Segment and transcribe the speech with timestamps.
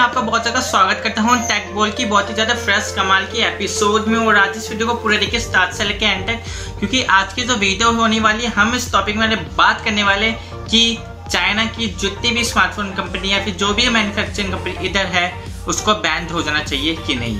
[0.00, 3.24] मैं आपका बहुत ज़्यादा स्वागत करता हूँ। टेक बोल की बहुत ही ज़्यादा फ्रेश कमाल
[3.32, 6.44] की एपिसोड में और आज इस वीडियो को पूरे देखिए स्टार्ट से लेके एंड तक,
[6.78, 10.30] क्योंकि आज की जो वीडियो होने वाली है, हम इस टॉपिक में बात करने वाले
[10.32, 10.98] कि
[11.30, 15.32] चाइना की जितनी भी स्मार्टफ़ोन कंपनी या फिर जो भी मैन्युफैक्चरिंग कंपनी इधर है,
[15.68, 17.38] उसको बैंड हो जाना चाहिए कि नहीं।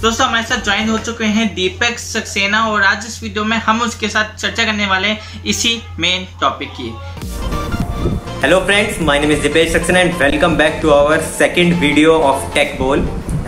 [0.00, 3.82] दोस्तों, हमारे साथ ज्वाइन हो चुके हैं दीपक सक्सेना और आज इस वीडियो में हम
[3.82, 6.94] उसके साथ चर्चा करने वाले इसी मेन टॉपिक की।
[8.02, 12.54] Hello friends my name is Deepesh Saxena and welcome back to our second video of
[12.54, 13.00] tech बोल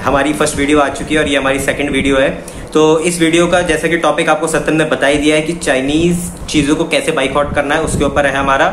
[0.02, 2.28] हमारी फ़र्स्ट वीडियो आ चुकी है और ये हमारी सेकंड वीडियो है।
[2.72, 5.52] तो इस वीडियो का जैसा कि टॉपिक आपको सत्यन ने बता ही दिया है कि
[5.54, 8.68] चाइनीज़ चीज़ों को कैसे बाइकआउट करना है उसके ऊपर है हमारा।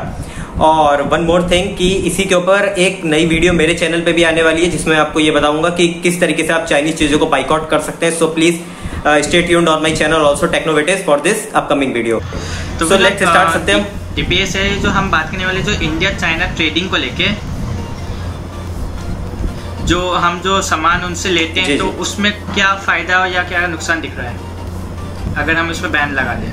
[0.61, 4.23] और वन मोर थिंग कि इसी के ऊपर एक नई वीडियो मेरे चैनल पे भी
[4.23, 7.25] आने वाली है जिसमें आपको ये बताऊँगा कि किस तरीके से आप चाइनीज़ चीज़ों को
[7.27, 8.59] बाइकआउट कर सकते हैं। So please
[9.23, 12.21] stay tuned on my channel also technovative for this upcoming video
[12.79, 13.83] तो लेट्स स्टार्ट सत्यम
[14.15, 17.27] डीपीएस है जो हम बात करने वाले जो इंडिया चाइना ट्रेडिंग को लेके।
[19.87, 24.17] जो हम जो सामान उनसे लेते हैं तो। उसमें क्या फ़ायदा या क्या नुकसान दिख
[24.17, 24.35] रहा है?
[25.35, 26.51] अगर हम इसमें बैन लगा दें।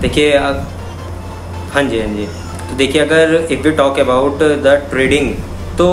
[0.00, 2.26] देखिए हाँ जी हाँ जी।
[2.68, 5.32] तो देखिए अगर if you talk about the trading
[5.78, 5.88] तो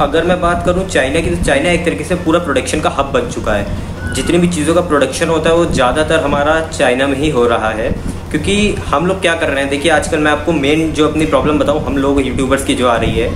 [0.00, 3.10] अगर मैं बात करूँ चाइना की तो चाइना एक तरीके से पूरा प्रोडक्शन का हब
[3.12, 7.16] बन चुका है। जितनी भी चीज़ों का प्रोडक्शन होता है वो ज़्यादातर हमारा चाइना में
[7.18, 7.90] ही हो रहा है।
[8.30, 11.58] क्योंकि हम लोग क्या कर रहे हैं, देखिए आजकल मैं आपको मेन जो अपनी प्रॉब्लम
[11.58, 13.28] बताऊँ, हम लोग यूट्यूबर्स की जो आ रही है,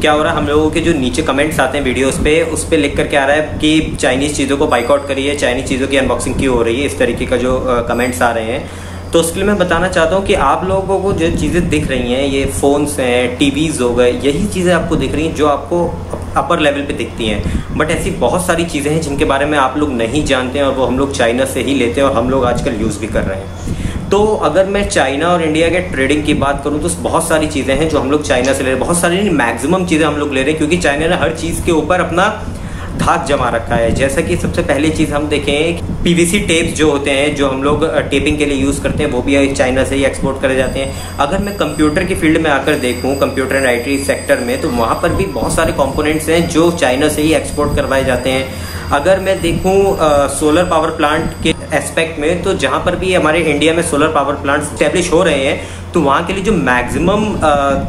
[0.00, 2.64] क्या हो रहा है, हम लोगों के जो नीचे कमेंट्स आते हैं वीडियोस पे, उस
[2.70, 5.96] पर लिख करके आ रहा है कि चाइनीज़ चीज़ों को बाइकआउट करिए चाइनीज़ चीज़ों की
[5.96, 9.40] अनबॉक्सिंग क्यों हो रही है, इस तरीके का जो कमेंट्स आ रहे हैं। तो उसके
[9.40, 12.44] लिए मैं बताना चाहता हूँ कि आप लोगों को जो चीज़ें दिख रही हैं, ये
[12.60, 15.84] फ़ोन्स हैं टीवीज़ हो गए, यही चीज़ें आपको दिख रही हैं जो आपको
[16.36, 19.78] अपर लेवल पे दिखती हैं। बट ऐसी बहुत सारी चीज़ें हैं जिनके बारे में आप
[19.78, 22.30] लोग नहीं जानते हैं और वो हम लोग चाइना से ही लेते हैं और हम
[22.30, 26.22] लोग आजकल यूज़ भी कर रहे हैं। तो अगर मैं चाइना और इंडिया के ट्रेडिंग
[26.24, 28.72] की बात करूँ तो बहुत सारी चीज़ें हैं जो हम लोग चाइना से ले रहे
[28.72, 31.62] हैं। बहुत सारी मैक्सिमम चीज़ें हम लोग ले रहे हैं, क्योंकि चाइना ने हर चीज़
[31.64, 32.26] के ऊपर अपना
[32.98, 37.10] धाक जमा रखा है। जैसा कि सबसे पहली चीज़ हम देखें, पीवीसी टेप्स जो होते
[37.10, 40.04] हैं, जो हम लोग टेपिंग के लिए यूज़ करते हैं, वो भी चाइना से ही
[40.04, 43.98] एक्सपोर्ट करे जाते हैं। अगर मैं कंप्यूटर की फ़ील्ड में आकर देखूँ कंप्यूटर एंड आईटी
[44.04, 47.76] सेक्टर में तो वहाँ पर भी बहुत सारे कंपोनेंट्स हैं जो चाइना से ही एक्सपोर्ट
[47.76, 49.76] करवाए जाते हैं। अगर मैं देखूँ
[50.30, 54.34] सोलर पावर प्लांट के एस्पेक्ट में तो जहाँ पर भी हमारे इंडिया में सोलर पावर
[54.42, 57.24] प्लांट स्टैब्लिश हो रहे हैं तो वहाँ के लिए जो मैक्सिमम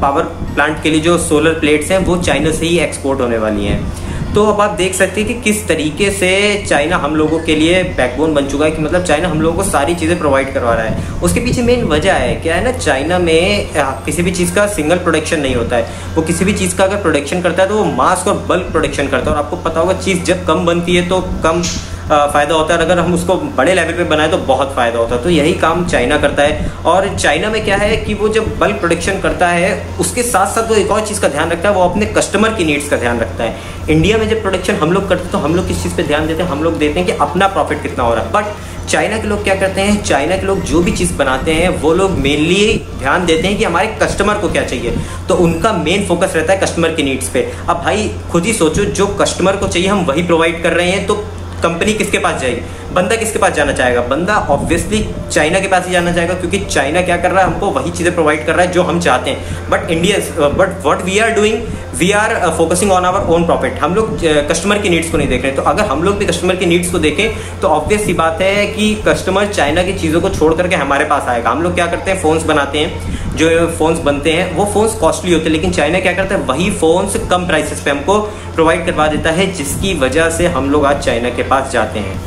[0.01, 3.65] पावर प्लांट के लिए जो सोलर प्लेट्स हैं, वो चाइना से ही एक्सपोर्ट होने वाली
[3.65, 6.31] हैं। तो अब आप देख सकते हैं कि किस तरीके से
[6.67, 9.63] चाइना हम लोगों के लिए बैकबोन बन चुका है, कि मतलब चाइना हम लोगों को
[9.63, 13.19] सारी चीज़ें प्रोवाइड करवा रहा है। उसके पीछे मेन वजह है, क्या है ना चाइना
[13.19, 13.69] में
[14.05, 17.01] किसी भी चीज़ का सिंगल प्रोडक्शन नहीं होता है। वो किसी भी चीज़ का अगर
[17.01, 19.93] प्रोडक्शन करता है तो वो मास्क और बल्क प्रोडक्शन करता है। और आपको पता होगा,
[19.95, 21.61] चीज़ जब कम बनती है तो कम
[22.07, 25.15] फ़ायदा होता है। और अगर हम उसको बड़े लेवल पे बनाए तो बहुत फ़ायदा होता
[25.15, 28.57] है। तो यही काम चाइना करता है। और चाइना में क्या है कि वो जब
[28.59, 31.75] बल्क प्रोडक्शन करता है, उसके साथ साथ वो एक और चीज़ का ध्यान रखता है,
[31.75, 33.55] वो अपने कस्टमर की नीड्स का ध्यान रखता है।
[33.89, 36.27] इंडिया में जब प्रोडक्शन हम लोग करते हैं तो हम लोग किस चीज़ पर ध्यान
[36.27, 36.49] देते हैं?
[36.49, 38.45] हम लोग देते हैं कि अपना प्रॉफिट कितना हो रहा है। बट
[38.89, 40.03] चाइना के लोग क्या करते हैं?
[40.03, 43.63] चाइना के लोग जो भी चीज़ बनाते हैं, वो लोग मेनली ध्यान देते हैं कि
[43.63, 44.95] हमारे कस्टमर को क्या चाहिए।
[45.29, 48.83] तो उनका मेन फोकस रहता है कस्टमर की नीड्स पे। अब भाई, खुद ही सोचो,
[48.83, 51.23] जो कस्टमर को चाहिए, हम वही प्रोवाइड कर रहे हैं तो
[51.63, 52.61] कंपनी किसके पास जाएगी?
[52.93, 54.01] बंदा किसके पास जाना चाहेगा?
[54.07, 57.47] बंदा ऑब्वियसली चाइना के पास ही जाना चाहेगा, क्योंकि चाइना क्या कर रहा है?
[57.47, 61.05] हमको वही चीज़ें प्रोवाइड कर रहा है जो हम चाहते हैं। But India but what
[61.05, 61.61] we are doing
[61.95, 64.19] we are focusing on our own profit हम लोग
[64.49, 66.91] कस्टमर की नीड्स को नहीं देख रहे तो अगर हम लोग भी कस्टमर की नीड्स
[66.91, 70.75] को देखें तो ऑब्वियस सी बात है कि कस्टमर चाइना की चीज़ों को छोड़ करके
[70.75, 72.21] हमारे पास आएगा। हम लोग क्या करते हैं?
[72.21, 76.13] फ़ोन्स बनाते हैं। जो फ़ोन्स बनते हैं वो फ़ोन्स कॉस्टली होते हैं लेकिन चाइना क्या
[76.13, 76.41] करता है?
[76.43, 78.19] वही फ़ोन्स कम प्राइसेस पे हमको
[78.55, 82.17] प्रोवाइड करवा देता है जिसकी वजह से हम लोग आज चाइना के पास जाते हैं।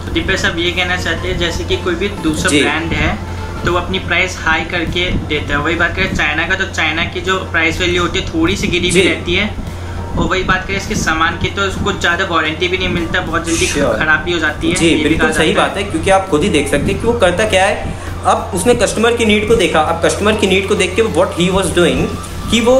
[0.00, 3.16] तो दीपेश साहब ये कहना चाहते हैं जैसे कि कोई भी दूसरा ब्रांड है
[3.64, 7.04] तो वो अपनी प्राइस हाई करके देता है। वही बात करें चाइना का तो चाइना
[7.12, 9.46] की जो प्राइस वैल्यू होती है थोड़ी सी गिरी भी रहती है।
[10.14, 13.46] और वही बात करें इसके सामान की तो उसको ज़्यादा वारंटी भी नहीं मिलता बहुत
[13.46, 13.94] जल्दी Sure.
[13.98, 16.68] खराब भी हो जाती है। जी बिल्कुल सही बात है क्योंकि आप खुद ही देख
[16.70, 18.02] सकते हैं कि वो करता क्या है?
[18.26, 21.38] अब उसने कस्टमर की नीड को देखा। अब कस्टमर की नीड को देख के वॉट
[21.38, 22.06] ही वॉज़ डूइंग
[22.50, 22.76] कि वो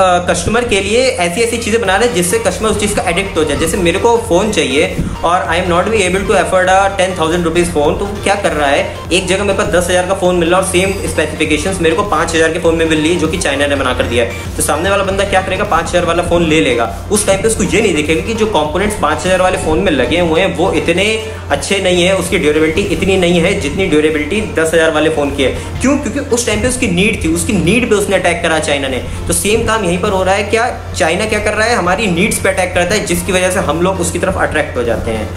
[0.00, 3.36] कस्टमर के लिए ऐसी ऐसी चीज़ें बना रहे हैं जिससे कस्टमर उस चीज़ का एडिक्ट
[3.36, 6.68] हो जाए। जैसे मेरे को फ़ोन चाहिए और I am not be able to afford
[6.70, 8.86] a ten thousand rupees phone तो क्या कर रहा है?
[9.12, 11.96] एक जगह मेरे पास दस हज़ार का फ़ोन मिल रहा है और सेम स्पेसिफिकेशंस मेरे
[11.96, 14.24] को पाँच हज़ार के फ़ोन में मिल रही है, जो कि चाइना ने बनाकर दिया
[14.24, 15.64] है। तो सामने वाला बंदा क्या करेगा?
[15.66, 18.46] पाँच हज़ार वाला फ़ोन ले लेगा। उस टाइम पे उसको ये नहीं देखेगा कि जो
[18.48, 21.06] कंपोनेंट्स पाँच हज़ार वाले फ़ोन में लगे हुए हैं, वो इतने
[21.50, 25.42] अच्छे नहीं है, उसकी ड्यूरेबिलिटी इतनी नहीं है जितनी ड्यूरेबिलिटी दस हज़ार वाले फ़ोन की
[25.42, 25.50] है।
[25.80, 25.96] क्यों?
[25.98, 29.02] क्योंकि उस टाइम पे उसकी नीड थी, उसकी नीड पे उसने अटैक करा चाइना ने।
[29.28, 31.76] तो सेम काम यहीं पर हो रहा है। क्या चाइना क्या कर रहा है?
[31.76, 34.82] हमारी नीड्स पे अटैक करता है जिसकी वजह से हम लोग उसकी तरफ़ अट्रैक्ट हो
[34.84, 35.28] जाते हैं।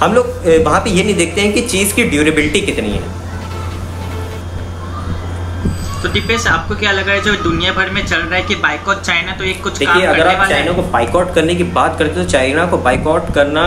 [0.00, 0.26] हम लोग
[0.64, 3.16] वहाँ पे ये नहीं देखते हैं कि चीज़ की ड्यूरेबिलिटी कितनी है।
[6.02, 9.00] तो दीपेश आपको क्या लगा है जो दुनिया भर में चल रहा है कि बाइकआउट
[9.02, 12.24] चाइना तो एक कुछ देखिए अगर आप चाइना को बाइकआउट करने की बात करते तो
[12.30, 13.64] चाइना को बाइकआउट करना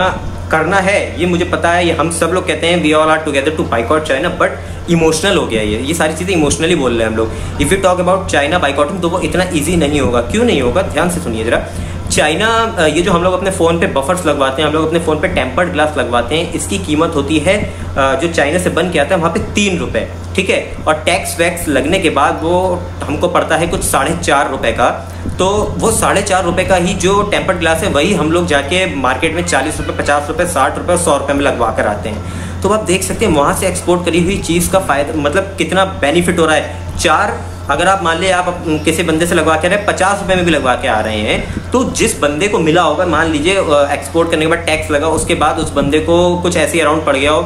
[0.52, 3.18] करना है, ये मुझे पता है, ये हम सब लोग कहते हैं we all are
[3.24, 7.02] together to boycott China but emotional हो गया ये। ये सारी चीज़ें इमोशनली बोल रहे
[7.02, 10.20] हैं हम लोग। If you talk about China boycotting तो वो इतना ईजी नहीं होगा।
[10.22, 10.82] क्यों नहीं होगा?
[10.84, 11.64] ध्यान से सुनिए जरा।
[12.10, 12.48] चाइना
[12.86, 15.28] ये जो हम लोग अपने फ़ोन पे बफर्स लगवाते हैं, हम लोग अपने फ़ोन पे
[15.30, 17.54] टेम्पर्ड ग्लास लगवाते हैं, इसकी कीमत होती है
[17.94, 20.60] जो चाइना से बन के आता है, वहाँ पे तीन रुपये ठीक है?
[20.88, 22.60] और टैक्स वैक्स लगने के बाद वो
[23.02, 24.88] हमको पड़ता है कुछ साढ़े चार रुपये का।
[25.38, 25.48] तो
[25.78, 29.34] वो साढ़े चार रुपये का ही जो टेम्पर्ड ग्लास है, वही हम लोग जाके मार्केट
[29.34, 32.68] में चालीस रुपये पचास रुपये साठ रुपये सौ रुपये में लगवा कर आते हैं। तो
[32.68, 36.38] आप देख सकते हैं, वहाँ से एक्सपोर्ट करी हुई चीज़ का फ़ायदा मतलब कितना बेनिफिट
[36.38, 37.40] हो रहा है। चार,
[37.70, 40.36] अगर आप मान लिया आप किसी बंदे से लगवा के आ रहे हैं, पचास रुपये
[40.36, 43.58] में भी लगवा के आ रहे हैं तो जिस बंदे को मिला होगा, मान लीजिए
[43.92, 47.16] एक्सपोर्ट करने के बाद टैक्स लगा, उसके बाद उस बंदे को कुछ ऐसे अराउंड पड़
[47.16, 47.42] गया हो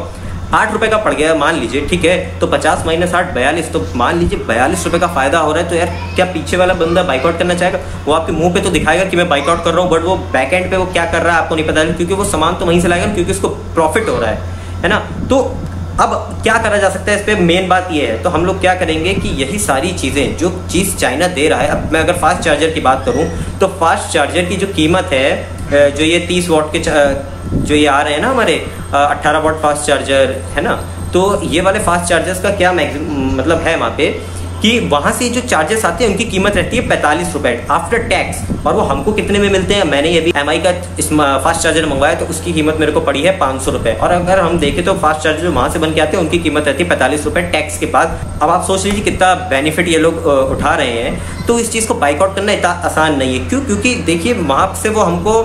[0.54, 2.38] आठ रुपए का पड़ गया, मान लीजिए, ठीक है?
[2.40, 5.68] तो पचास माइनस आठ, बयालीस तो मान लीजिए बयालीस रुपए का फ़ायदा हो रहा है
[5.68, 7.78] तो यार क्या पीछे वाला बंदा बाइकआउट करना चाहेगा?
[8.06, 10.52] वो आपके मुँह पे तो दिखाएगा कि मैं बाइकआउट कर रहा हूँ बट वो बैक
[10.52, 12.80] एंड पे वो क्या कर रहा है, आपको नहीं पता, क्योंकि वो सामान तो वहीं
[12.80, 14.98] से लाएगा क्योंकि उसको प्रॉफिट हो रहा है है ना?
[15.30, 15.40] तो
[16.00, 18.60] अब क्या करा जा सकता है इस पर मेन बात ये है तो हम लोग
[18.60, 22.18] क्या करेंगे कि यही सारी चीज़ें जो चीज़ चाइना दे रहा है, अब मैं अगर
[22.18, 23.24] फास्ट चार्जर की बात करूँ
[23.58, 28.00] तो फास्ट चार्जर की जो कीमत है जो ये तीस वॉट के जो ये आ
[28.02, 28.54] रहे हैं ना हमारे
[28.94, 30.74] अट्ठारह वॉट फास्ट चार्जर, है ना?
[31.12, 34.08] तो ये वाले फास्ट चार्जर्स का क्या मतलब है वहाँ पे?
[34.66, 38.38] कि वहाँ से जो चार्जेस आते हैं, उनकी कीमत रहती है पैंतालीस रुपए। आफ्टर टैक्स
[38.66, 39.84] और वो हमको कितने में मिलते हैं?
[39.84, 40.72] मैंने ये भी एमआई का
[41.44, 44.40] फास्ट चार्जर मंगवाया तो उसकी कीमत मेरे को पड़ी है पाँच सौ रुपए। और अगर
[44.40, 46.82] हम देखें तो फास्ट चार्जर जो वहाँ से बन के आते हैं, उनकी कीमत रहती
[46.82, 50.74] है पैंतालीस रुपए टैक्स के बाद। अब आप सोच लीजिए कितना बेनिफिट ये लोग उठा
[50.74, 53.60] रहे हैं। तो इस चीज़ को बाइकआउट करना इतना आसान नहीं है। क्यों?
[53.62, 55.42] क्योंकि देखिए, वहाँ से वो हमको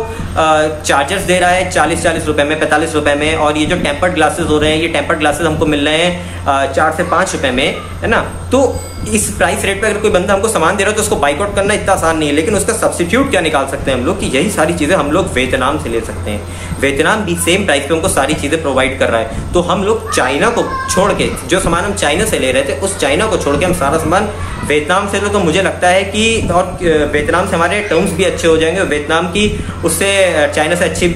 [0.84, 4.14] चार्जर्स दे रहा है चालीस चालीस रुपए में, पैंतालीस रुपए में। और ये जो टेम्पर्ड
[4.14, 7.52] ग्लासेस हो रहे हैं, ये टेम्पर्ड ग्लासेस हमको मिल रहे हैं चार से पाँच रुपए
[7.52, 7.68] में,
[8.02, 8.22] है ना?
[8.52, 8.80] तो
[9.12, 11.56] इस प्राइस रेट पे अगर कोई बंदा हमको सामान दे रहा है तो उसको बाइकआउट
[11.56, 14.26] करना इतना आसान नहीं है, लेकिन उसका सब्सिट्यूट क्या निकाल सकते हैं हम लोग कि
[14.28, 17.94] यही सारी चीज़ें हम लोग वियतनाम से ले सकते हैं। वियतनाम भी सेम प्राइस पे
[17.94, 21.60] हमको सारी चीज़ें प्रोवाइड कर रहा है। तो हम लोग चाइना को छोड़ के, जो
[21.60, 24.30] सामान हम चाइना से ले रहे थे, उस चाइना को छोड़ के हम सारा सामान
[24.68, 26.78] वियतनाम से तो मुझे लगता है कि, और
[27.12, 29.50] वियतनाम से हमारे टर्म्स भी अच्छे हो जाएँगे, वियतनाम की
[29.86, 30.08] उससे
[30.56, 31.10] चाइना से अच्छी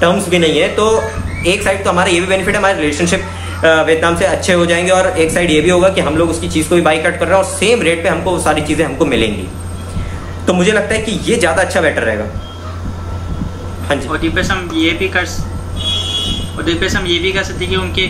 [0.00, 0.90] टर्म्स भी नहीं है। तो
[1.46, 3.24] एक साइड तो हमारा ये भी बेनिफिट है, हमारे रिलेशनशिप
[3.64, 6.48] वियतनाम से अच्छे हो जाएँगे और एक साइड ये भी होगा कि हम लोग उसकी
[6.48, 8.62] चीज़ को भी बाई कट कर रहे हैं और सेम रेट पे हमको वो सारी
[8.62, 9.48] चीज़ें हमको मिलेंगी।
[10.46, 12.24] तो मुझे लगता है कि ये ज़्यादा अच्छा बेटर रहेगा।
[13.86, 14.18] हाँ जी। और
[14.50, 15.26] हम ये भी कर
[16.58, 18.06] और हम ये भी कर सकते कि उनके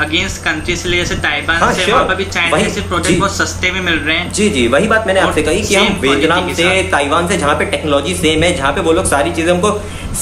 [0.00, 3.70] अगेंस्ट कंट्री से जैसे ताइवान हाँ, से वहाँ पर भी चाइना से प्रोडक्ट बहुत सस्ते
[3.72, 6.82] में मिल रहे हैं। जी जी वही बात मैंने आपसे कही कि हम वियतनाम से
[6.92, 9.70] ताइवान से जहाँ पे टेक्नोलॉजी सेम है जहाँ पे वो लोग सारी चीज़ें हमको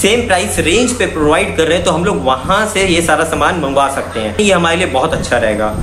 [0.01, 3.25] सेम प्राइस रेंज पे प्रोवाइड कर रहे हैं तो हम लोग वहाँ से ये सारा
[3.31, 5.75] सामान मंगवा सकते हैं। ये हमारे लिए बहुत अच्छा रहेगा।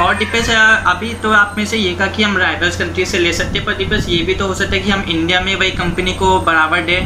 [0.00, 3.32] और डिपेस अभी तो आप में से ये कहा कि हम राइवल्स कंट्री से ले
[3.32, 5.70] सकते हैं पर डिपेस ये भी तो हो सकता है कि हम इंडिया में वही
[5.72, 6.96] कंपनी को बढ़ावा दे।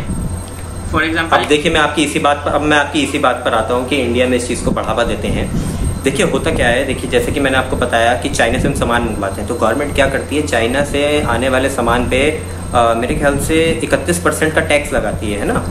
[0.93, 3.55] फॉर एग्ज़ाम्पल अब देखिए मैं आपकी इसी बात पर अब मैं आपकी इसी बात पर
[3.55, 5.51] आता हूँ कि इंडिया में इस चीज़ को बढ़ावा देते हैं।
[6.05, 6.85] देखिए होता क्या है?
[6.85, 9.95] देखिए जैसे कि मैंने आपको बताया कि चाइना से हम सामान मंगवाते हैं। तो गवर्नमेंट
[9.95, 10.43] क्या करती है?
[10.47, 12.21] चाइना से आने वाले सामान पे
[12.75, 15.63] आ, मेरे ख्याल से इकतीस परसेंट का टैक्स लगाती है ना?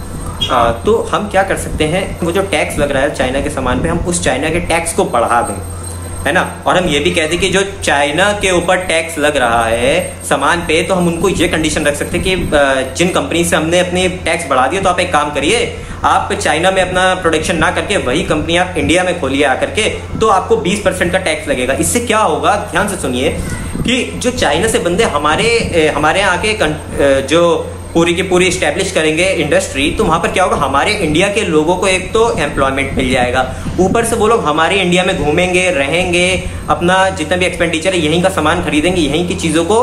[0.51, 2.19] आ, तो हम क्या कर सकते हैं?
[2.21, 4.93] वो जो टैक्स लग रहा है चाइना के सामान पे हम उस चाइना के टैक्स
[4.93, 5.55] को बढ़ा दें।
[6.17, 6.41] है ना?
[6.67, 10.61] और हम ये भी कहते कि जो चाइना के ऊपर टैक्स लग रहा है, सामान
[10.61, 12.35] पे तो हम उनको ये कंडीशन रख सकते कि
[12.97, 15.61] जिन कंपनी से हमने अपनी टैक्स बढ़ा दिया तो आप एक काम करिए,
[16.05, 19.89] आप चाइना में अपना प्रोडक्शन ना करके, वही कंपनी आप इंडिया में खोलिए आकर के
[20.19, 22.55] तो आपको 20 परसेंट का टैक्स लगेगा। इससे क्या होगा?
[22.71, 23.29] ध्यान से सुनिए
[23.77, 27.41] कि जो चाइना से बंदे हमारे हमारे यहाँ के जो
[27.97, 30.55] पूरी की पूरी स्टैब्लिश करेंगे इंडस्ट्री तो वहाँ पर क्या होगा?
[30.57, 33.41] हमारे इंडिया के लोगों को एक तो एम्प्लॉयमेंट मिल जाएगा।
[33.79, 36.27] ऊपर से वो लोग हमारे इंडिया में घूमेंगे, रहेंगे,
[36.69, 39.79] अपना जितना भी एक्सपेंडिचर है, यहीं का सामान खरीदेंगे, यहीं की चीज़ों को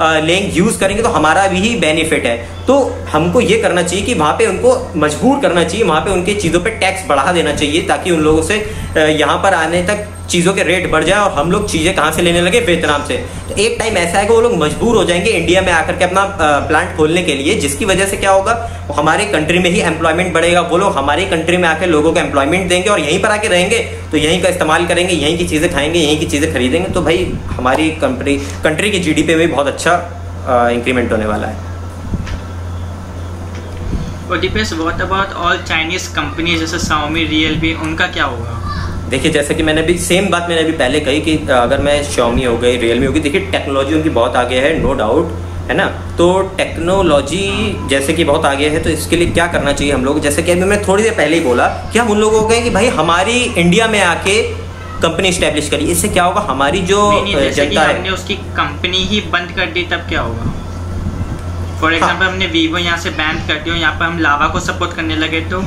[0.00, 2.78] लेंगे यूज़ करेंगे तो हमारा भी ही बेनिफिट है। तो
[3.10, 6.60] हमको ये करना चाहिए कि वहाँ पे उनको मजबूर करना चाहिए, वहाँ पे उनके चीज़ों
[6.60, 8.56] पे टैक्स बढ़ा देना चाहिए, ताकि उन लोगों से
[9.14, 12.22] यहाँ पर आने तक चीज़ों के रेट बढ़ जाए और हम लोग चीज़ें कहाँ से
[12.22, 12.60] लेने लगे?
[12.60, 13.16] वियतनाम से।
[13.48, 16.04] तो एक टाइम ऐसा है कि वो लोग मजबूर हो जाएँगे इंडिया में आकर के
[16.04, 16.24] अपना
[16.68, 18.54] प्लांट खोलने के लिए, जिसकी वजह से क्या होगा?
[18.94, 22.68] हमारे कंट्री में ही एम्प्लॉयमेंट बढ़ेगा। वो लोग हमारी कंट्री में आकर लोगों को एम्प्लॉयमेंट
[22.68, 23.78] देंगे और यहीं पर आके रहेंगे।
[24.10, 27.32] तो यहीं का इस्तेमाल करेंगे, यहीं की चीज़ें खाएँगे, यहीं की चीज़ें खरीदेंगे। तो भाई,
[27.50, 31.56] हमारी कंट्री कंट्री की जी में भी बहुत अच्छा इंक्रीमेंट होने वाला है।
[34.30, 38.60] और depends what about all Chinese company जैसे Xiaomi, Realme, उनका क्या होगा?
[39.14, 42.44] देखिए जैसे कि मैंने भी सेम बात मैंने अभी पहले कही कि अगर मैं शॉमी
[42.44, 45.28] हो गई रियलमी होगी देखिए टेक्नोलॉजी उनकी बहुत आगे है नो डाउट
[45.68, 45.84] है ना?
[46.18, 47.46] तो टेक्नोलॉजी
[47.90, 50.20] जैसे कि बहुत आगे है तो इसके लिए क्या करना चाहिए हम लोग?
[50.20, 52.62] जैसे कि अभी मैं थोड़ी देर पहले ही बोला कि हम उन लोगों को कहें
[52.64, 54.40] कि भाई हमारी इंडिया में आके
[55.02, 56.40] कंपनी स्टेब्लिश करी इससे क्या होगा?
[56.48, 60.52] हमारी जो जनता है उसकी कंपनी ही बंद कर दी तब क्या होगा?
[61.80, 62.32] फॉर एग्ज़ाम्पल हाँ.
[62.32, 65.40] हमने वीवो यहाँ से बैन कर दिया यहाँ पर हम लावा को सपोर्ट करने लगे
[65.50, 65.60] तो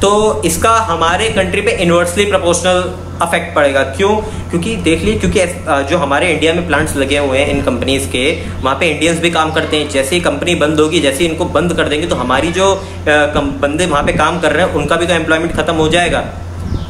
[0.00, 2.82] तो इसका हमारे कंट्री पे इन्वर्सली प्रोपोर्शनल
[3.22, 4.16] अफेक्ट पड़ेगा। क्यों?
[4.50, 8.30] क्योंकि देख लीजिए, क्योंकि जो हमारे इंडिया में प्लांट्स लगे हुए हैं इन कंपनीज़ के,
[8.54, 11.44] वहाँ पे इंडियंस भी काम करते हैं। जैसे ही कंपनी बंद होगी, जैसे ही इनको
[11.50, 12.74] बंद कर देंगे तो हमारी जो
[13.08, 16.24] बंदे वहाँ पे काम कर रहे हैं, उनका भी तो एम्प्लॉयमेंट खत्म हो जाएगा।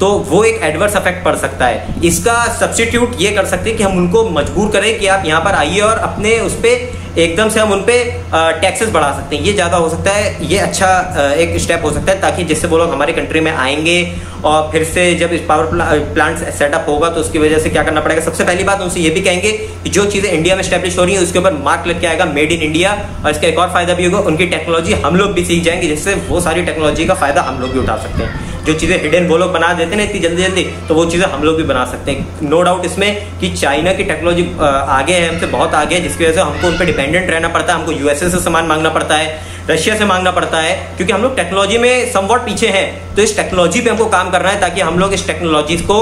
[0.01, 3.85] तो वो एक एडवर्स अफेक्ट पड़ सकता है। इसका सब्सिट्यूट ये कर सकते हैं कि
[3.85, 7.61] हम उनको मजबूर करें कि आप यहाँ पर आइए और अपने उस पर एकदम से
[7.61, 11.59] हम उन पर टैक्सेस बढ़ा सकते हैं। ये ज़्यादा हो सकता है, ये अच्छा एक
[11.61, 13.99] स्टेप हो सकता है, ताकि जिससे वो लोग हमारे कंट्री में आएँगे
[14.45, 15.67] और फिर से जब इस पावर
[16.15, 18.21] प्लांट सेटअप होगा तो उसकी वजह से क्या करना पड़ेगा?
[18.23, 19.53] सबसे पहली बात उनसे ये भी कहेंगे
[19.85, 22.25] कि जो चीज़ें इंडिया में स्टैब्लिश हो रही है, उसके ऊपर मार्क लग के आएगा
[22.27, 22.93] मेड इन इंडिया
[23.25, 26.15] और इसका एक और फ़ायदा भी होगा, उनकी टेक्नोलॉजी हम लोग भी सीख जाएँगे, जिससे
[26.29, 29.37] वो सारी टेक्नोलॉजी का फ़ायदा हम लोग भी उठा सकते हैं। जो चीज़ें हिडन वो
[29.37, 31.85] लोग बना देते हैं ना इतनी जल्दी जल्दी तो वो चीज़ें हम लोग भी बना
[31.87, 36.01] सकते हैं। नो डाउट इसमें कि चाइना की टेक्नोलॉजी आगे है, हमसे बहुत आगे है,
[36.03, 38.91] जिसकी वजह से हमको उन पर डिपेंडेंट रहना पड़ता है, हमको यूएसए से सामान मांगना
[38.91, 43.15] पड़ता है रशिया से मांगना पड़ता है, क्योंकि हम लोग टेक्नोलॉजी में समवट पीछे हैं
[43.15, 46.01] तो इस टेक्नोलॉजी पे हमको काम करना है ताकि हम लोग इस टेक्नोलॉजी को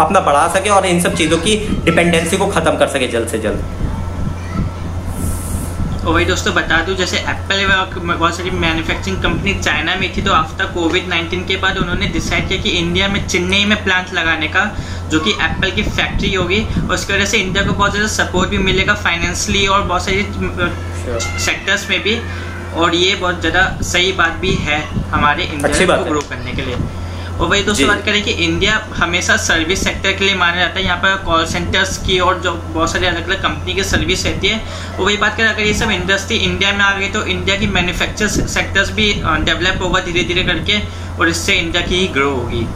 [0.00, 3.38] अपना बढ़ा सके और इन सब चीज़ों की डिपेंडेंसी को ख़त्म कर सके जल्द से
[3.38, 3.64] जल्द।
[6.00, 7.64] और वही दोस्तों बता दूँ जैसे एप्पल
[8.04, 12.48] बहुत सारी मैन्युफैक्चरिंग कंपनी चाइना में थी तो आफ्टर कोविड 19 के बाद उन्होंने डिसाइड
[12.48, 14.64] किया कि इंडिया में चेन्नई में प्लांट लगाने का
[15.10, 18.50] जो कि एप्पल की फैक्ट्री होगी और उसकी वजह से इंडिया को बहुत ज़्यादा सपोर्ट
[18.50, 20.22] भी मिलेगा फाइनेंशियली और बहुत सारी
[21.40, 22.18] सेक्टर्स में भी
[22.80, 24.80] और ये बहुत ज़्यादा सही बात भी है
[25.12, 26.76] हमारे इंडिया को ग्रो करने के लिए।
[27.40, 30.84] और वही दोस्तों बात करें कि इंडिया हमेशा सर्विस सेक्टर के लिए माना जाता है।
[30.84, 34.48] यहाँ पर कॉल सेंटर्स की और जो बहुत सारी अलग अलग कंपनी की सर्विस रहती
[34.48, 34.58] है।
[34.90, 37.66] और वही बात करें अगर ये सब इंडस्ट्री इंडिया में आ गई तो इंडिया की
[37.68, 39.12] मैन्युफैक्चर सेक्टर्स भी
[39.44, 40.78] डेवलप होगा धीरे धीरे करके
[41.18, 42.66] और इससे इंडिया की ही ग्रो होगी।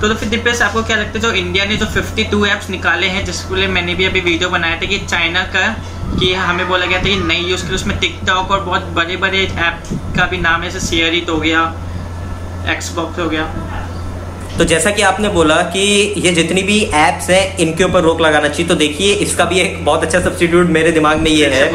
[0.00, 3.06] तो, तो फिर दिपेश आपको क्या लगता है जो इंडिया ने जो 52 ऐप्स निकाले
[3.06, 5.66] हैं जिसके लिए मैंने भी अभी वीडियो बनाया था कि चाइना का
[6.18, 9.44] कि हमें बोला गया था कि नई यूज़ करें उसमें टिकटॉक और बहुत बड़े बड़े
[9.46, 11.62] ऐप का भी नाम है जैसे शेयर हो गया
[12.68, 13.73] एक्सबॉक्स हो गया।
[14.58, 15.80] तो जैसा कि आपने बोला कि
[16.16, 19.84] ये जितनी भी एप्स हैं इनके ऊपर रोक लगाना चाहिए तो देखिए इसका भी एक
[19.84, 21.70] बहुत अच्छा सब्सिट्यूट मेरे दिमाग में ये है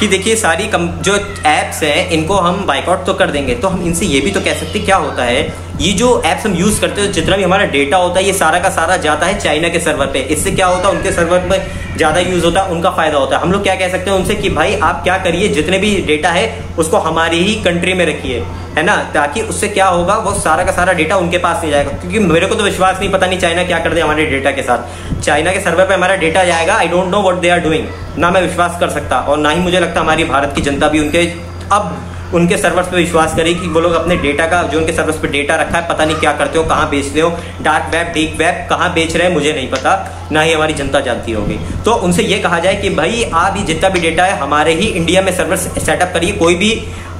[0.00, 1.14] कि देखिए सारी कम जो
[1.46, 4.58] एप्स हैं इनको हम बाइकआउट तो कर देंगे। तो हम इनसे ये भी तो कह
[4.60, 5.42] सकते क्या होता है?
[5.80, 8.58] ये जो एप्स हम यूज़ करते हैं जितना भी हमारा डेटा होता है ये सारा
[8.58, 10.94] का सारा जाता है चाइना के सर्वर पे। इससे क्या होता है?
[10.94, 13.88] उनके सर्वर पर ज़्यादा यूज़ होता है उनका फ़ायदा होता है। हम लोग क्या कह
[13.90, 16.48] सकते हैं उनसे कि भाई आप क्या करिए जितने भी डेटा है
[16.78, 18.96] उसको हमारी ही कंट्री में रखिए। है ना?
[19.14, 22.46] ताकि उससे क्या होगा, वो सारा का सारा डेटा उनके पास नहीं जाएगा। क्योंकि मेरे
[22.46, 25.52] को तो विश्वास नहीं, पता नहीं चाइना क्या कर दे हमारे डेटा के साथ। चाइना
[25.52, 28.42] के सर्वर पर हमारा डेटा जाएगा I don't know what they are doing ना मैं
[28.42, 31.26] विश्वास कर सकता, और ना ही मुझे लगता हमारी भारत की जनता भी उनके,
[31.72, 31.96] अब
[32.34, 35.28] उनके सर्वर्स पे विश्वास करें कि वो लोग अपने डेटा का, जो उनके सर्वर्स पे
[35.28, 37.30] डेटा रखा है, पता नहीं क्या करते हो, कहाँ बेचते हो
[37.62, 41.00] डार्क वेब डीप वेब कहाँ बेच रहे हैं, मुझे नहीं पता। ना ही हमारी जनता
[41.00, 44.38] जानती होगी। तो उनसे ये कहा जाए कि भाई, आप ये जितना भी डेटा है,
[44.38, 46.70] हमारे ही इंडिया में सर्वर सेटअप करिए, कोई भी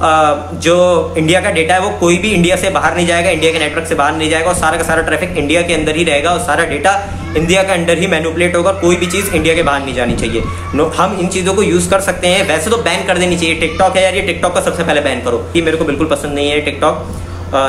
[0.03, 0.75] जो
[1.19, 3.87] इंडिया का डेटा है, वो कोई भी इंडिया से बाहर नहीं जाएगा इंडिया के नेटवर्क
[3.87, 6.39] से बाहर नहीं जाएगा, और सारा का सारा ट्रैफ़िक इंडिया के अंदर ही रहेगा, और
[6.41, 6.95] सारा डेटा
[7.37, 10.43] इंडिया के अंदर ही मैनुपुलेट होगा कोई भी चीज़ इंडिया के बाहर नहीं जानी चाहिए।
[10.75, 13.55] नो हम इन चीज़ों को यूज़ कर सकते हैं। वैसे तो बैन कर देनी चाहिए।
[13.57, 16.35] टिकटॉक है यार, ये टिकटॉक का सबसे पहले बैन करो। ये मेरे को बिल्कुल पसंद
[16.35, 17.07] नहीं है टिकटॉक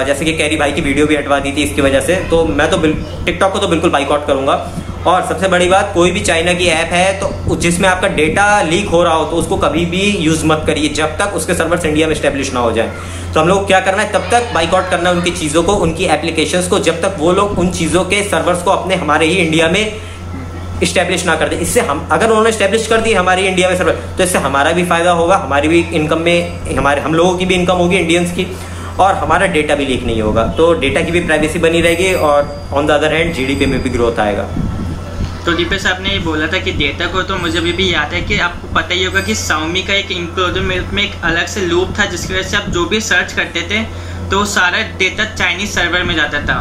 [0.07, 2.69] जैसे कि कैरी भाई की वीडियो भी हटवा दी थी इसकी वजह से। तो मैं
[2.71, 2.77] तो
[3.25, 4.55] टिकटॉक को तो बिल्कुल बाइकआउट करूँगा।
[5.07, 8.89] और सबसे बड़ी बात, कोई भी चाइना की ऐप है तो जिसमें आपका डेटा लीक
[8.89, 12.07] हो रहा हो तो उसको कभी भी यूज़ मत करिए, जब तक उसके सर्वर्स इंडिया
[12.07, 12.91] में स्टेब्लिश ना हो जाए।
[13.33, 16.05] तो हम लोग क्या करना है, तब तक बाइकआउट करना है उनकी चीज़ों को, उनकी
[16.07, 19.69] एप्लीकेशंस को, जब तक वो लोग उन चीज़ों के सर्वर्स को अपने, हमारे ही इंडिया
[19.69, 19.99] में
[20.83, 23.97] इस्टेब्लिश ना कर दे। इससे हम, अगर उन्होंने इस्टेब्लिश कर दी हमारी इंडिया में सर्वर
[24.17, 27.55] तो इससे हमारा भी फ़ायदा होगा, हमारी भी इनकम में, हमारे, हम लोगों की भी
[27.55, 28.47] इनकम होगी, इंडियंस की,
[28.99, 32.55] और हमारा डेटा भी लीक नहीं होगा। तो डेटा की भी प्राइवेसी बनी रहेगी, और
[32.73, 34.47] on the other hand GDP में भी ग्रोथ आएगा।
[35.45, 38.21] तो दीपेश, आपने ये बोला था कि डेटा को तो मुझे अभी भी याद है
[38.21, 41.93] कि आपको पता ही होगा कि साउमी का एक इंक्लूडिव में एक अलग से लूप
[41.99, 43.83] था, जिसकी वजह से आप जो भी सर्च करते थे
[44.29, 46.59] तो सारा डेटा चाइनीज़ सर्वर में जाता था।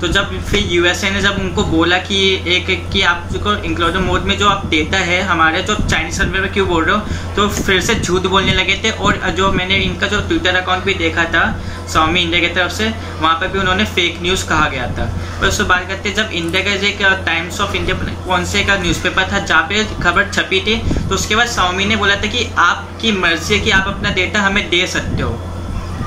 [0.00, 4.00] तो जब फिर यूएसए ने जब उनको बोला कि एक एक कि आप जो इंक्लूडिव
[4.00, 7.34] मोड में जो आप डेटा है हमारे, जो चाइनीज़ सर्वर में क्यों बोल रहे हो?
[7.36, 10.94] तो फिर से झूठ बोलने लगे थे और जो मैंने इनका जो ट्विटर अकाउंट भी
[10.96, 11.44] देखा था
[11.88, 12.88] स्वामी इंडिया की तरफ़ से,
[13.20, 16.62] वहाँ पर भी उन्होंने फेक न्यूज़ कहा गया था। और उससे बात करते जब इंडिया
[16.64, 20.76] का एक टाइम्स ऑफ़ इंडिया कौन से का न्यूज़पेपर था, जहाँ पे खबर छपी थी
[21.08, 24.40] तो उसके बाद स्वामी ने बोला था कि आपकी मर्ज़ी है कि आप अपना डेटा
[24.40, 25.38] हमें दे सकते हो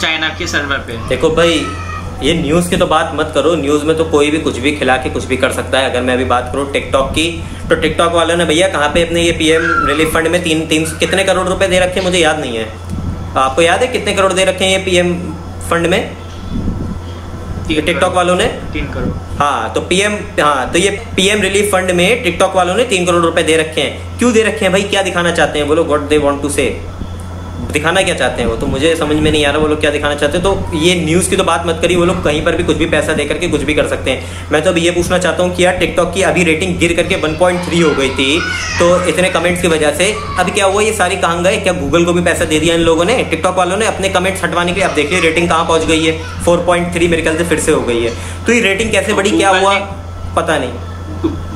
[0.01, 1.65] चाइना के सर्वर पे। देखो भाई
[2.23, 4.95] ये न्यूज़ की तो बात मत करो। न्यूज़ में तो कोई भी कुछ भी खिला
[4.97, 7.27] के कुछ भी कर सकता है। अगर मैं अभी बात करूँ टिकटॉक की
[7.69, 10.85] तो टिकटॉक वालों ने भैया कहाँ पे अपने ये पीएम रिलीफ फंड में तीन तीन
[10.99, 12.67] कितने करोड़ रुपए दे रखे मुझे याद नहीं है।
[13.37, 15.13] आपको याद है कितने करोड़ दे रखे हैं ये पीएम
[15.69, 16.01] फंड में?
[17.67, 18.45] टिकटॉक वालों ने?
[18.73, 22.83] तीन करोड़। हाँ तो पीएम हाँ तो ये पीएम रिलीफ फंड में टिकटॉक वालों ने
[22.85, 24.71] तीन करोड़ रुपए दे रखे हैं। क्यों दे रखे हैं?
[24.71, 25.67] भाई क्या दिखाना चाहते हैं?
[25.67, 26.65] बोलो व्हाट दे वांट टू से
[27.71, 28.55] दिखाना क्या चाहते हैं वो?
[28.55, 30.95] तो मुझे समझ में नहीं आ रहा वो लोग क्या दिखाना चाहते हैं। तो ये
[30.95, 33.25] न्यूज़ की तो बात मत करिए वो लोग कहीं पर भी कुछ भी पैसा दे
[33.25, 35.77] करके कुछ भी कर सकते हैं। मैं तो अभी ये पूछना चाहता हूँ कि यार
[35.77, 38.39] टिकटॉक की अभी रेटिंग गिर करके 1.3 हो गई थी
[38.79, 40.81] तो इतने कमेंट्स की वजह से अभी क्या हुआ?
[40.81, 41.57] ये सारी कहाँ गए?
[41.59, 43.17] क्या गूगल को भी पैसा दे दिया इन लोगों ने?
[43.25, 44.87] टिकटॉक वालों ने अपने कमेंट्स हटवाने के लिए?
[44.89, 48.01] अब देखिए रेटिंग कहाँ पहुँच गई है। फोर मेरे ख्याल से फिर से हो गई
[48.01, 48.11] है।
[48.45, 49.73] तो ये रेटिंग कैसे बढ़ी क्या हुआ?
[50.35, 50.91] पता नहीं।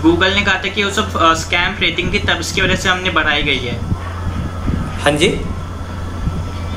[0.01, 3.09] गूगल ने कहा था कि वो सब स्कैम रेटिंग थी तब इसकी वजह से हमने
[3.11, 3.77] बढ़ाई गई है।
[5.03, 5.27] हाँ जी।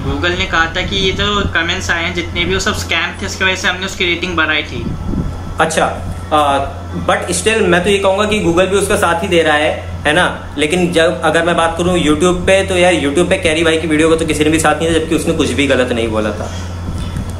[0.03, 3.21] गूगल ने कहा था कि ये जो कमेंट्स आए हैं, जितने भी वो सब स्कैम
[3.23, 4.85] थे इसकी वजह से हमने उसकी रेटिंग बढ़ाई थी।
[5.61, 5.87] अच्छा
[7.09, 9.71] बट स्टिल मैं तो ये कहूँगा कि गूगल भी उसका साथ ही दे रहा है
[10.07, 10.55] है ना?
[10.59, 13.87] लेकिन जब अगर मैं बात करूँ यूट्यूब पे तो यार यूट्यूब पे कैरी भाई की
[13.89, 16.09] वीडियो को तो किसी ने भी साथ नहीं दिया, जबकि उसने कुछ भी गलत नहीं
[16.09, 16.51] बोला था।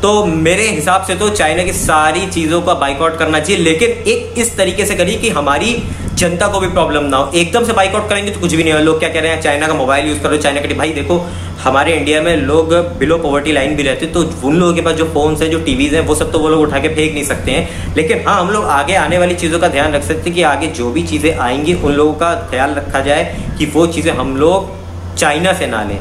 [0.03, 4.39] तो मेरे हिसाब से तो चाइना की सारी चीज़ों का बाइकआउट करना चाहिए, लेकिन एक
[4.39, 5.73] इस तरीके से करिए कि हमारी
[6.21, 8.85] जनता को भी प्रॉब्लम ना हो। एकदम से बाइकआउट करेंगे तो कुछ भी नहीं होगा।
[8.85, 11.19] लोग क्या कह रहे हैं चाइना का मोबाइल यूज़ करो चाइना का, भाई देखो,
[11.63, 14.95] हमारे इंडिया में लोग बिलो पॉवर्टी लाइन भी रहते हैं तो उन लोगों के पास
[14.95, 17.25] जो फोन्स हैं, जो टीवीज हैं, वो सब तो वो लोग उठा के फेंक नहीं
[17.25, 20.35] सकते हैं। लेकिन हाँ हम लोग आगे आने वाली चीज़ों का ध्यान रख सकते हैं
[20.35, 24.13] कि आगे जो भी चीज़ें आएँगी, उन लोगों का ख्याल रखा जाए कि वो चीज़ें
[24.15, 24.79] हम लोग
[25.17, 25.99] चाइना से ना लें।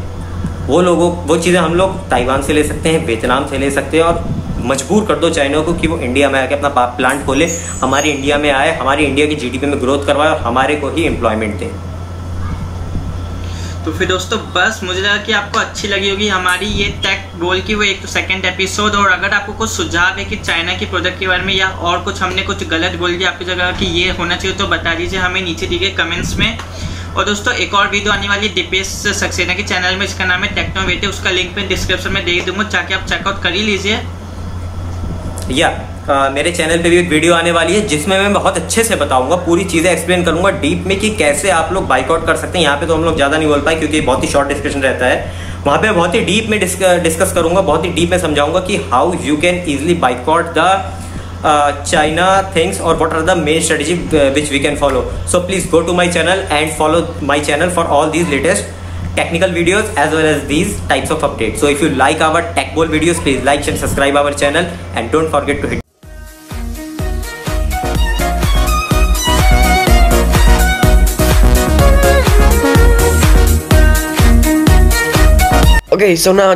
[0.69, 3.97] वो लोगों, वो चीज़ें हम लोग ताइवान से ले सकते हैं, वियतनाम से ले सकते
[3.97, 4.23] हैं और
[4.65, 7.45] मजबूर कर दो चाइना को कि वो इंडिया में आके अपना प्लांट खोले,
[7.81, 11.03] हमारे इंडिया में आए, हमारी इंडिया की जीडीपी में ग्रोथ करवाए और हमारे को ही
[11.05, 11.71] एम्प्लॉयमेंट दे।
[13.85, 17.61] तो फिर दोस्तों, बस मुझे लगा कि आपको अच्छी लगी होगी हमारी ये टेक बोल
[17.61, 20.85] की वो एक तो सेकंड एपिसोड और अगर आपको कुछ सुझाव है कि चाइना के
[20.85, 23.85] प्रोडक्ट के बारे में या और कुछ हमने कुछ गलत बोल दिया आपकी जगह कि
[23.95, 26.57] ये होना चाहिए तो बता दीजिए, हमें नीचे दिए गए कमेंट्स में।
[27.09, 30.53] और दोस्तों एक और वीडियो आने वाली दीपेश सक्सेना के चैनल में इसका नाम है
[30.55, 33.99] टेक्नो वेटे उसका लिंक मैं डिस्क्रिप्शन में दे दूँगा ताकि आप चेकआउट कर ही लीजिए।
[35.51, 35.69] या
[36.09, 38.95] आ, मेरे चैनल पे भी एक वीडियो आने वाली है जिसमें मैं बहुत अच्छे से
[38.95, 42.65] बताऊँगा पूरी चीज़ें एक्सप्लेन करूँगा डीप में कि कैसे आप लोग बाइकआउट कर सकते हैं।
[42.65, 45.05] यहाँ पे तो हम लोग ज़्यादा नहीं बोल पाए क्योंकि बहुत ही शॉर्ट डिस्कशन रहता
[45.05, 48.77] है। वहाँ पे बहुत ही डीप में डिस्कस करूँगा बहुत ही डीप में समझाऊँगा कि
[48.91, 50.67] how you can easily boycott the
[51.41, 55.09] Uh, China thinks or what are the main strategy uh, which we can follow.
[55.25, 58.67] So please go to my channel and follow my channel for all these latest
[59.15, 61.57] technical videos as well as these types of updates.
[61.57, 65.11] So if you like our tech ball videos, please like and subscribe our channel and
[65.11, 65.79] don't forget to hit
[75.91, 76.55] Okay, so now